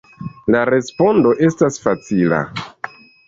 [0.53, 2.41] La respondo estas facila.